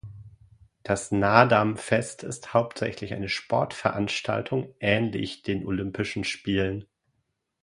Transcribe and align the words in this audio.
Das 0.81 1.11
Naadam-Fest 1.11 2.23
ist 2.23 2.55
hauptsächlich 2.55 3.13
eine 3.13 3.29
Sportveranstaltung 3.29 4.73
ähnlich 4.79 5.43
den 5.43 5.63
Olympischen 5.63 6.23
Spielen. 6.23 6.87